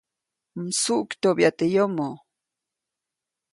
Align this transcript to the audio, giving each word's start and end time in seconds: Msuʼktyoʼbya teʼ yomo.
Msuʼktyoʼbya 0.63 1.49
teʼ 1.57 1.69
yomo. 1.75 2.07